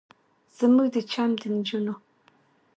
زموږ 0.57 0.87
د 0.95 0.97
چم 1.11 1.29
د 1.39 1.41
نجونو 1.53 1.93